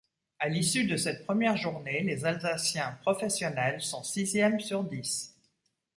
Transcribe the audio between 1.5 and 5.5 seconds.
journée, les Alsaciens professionnels sont sixième sur dix.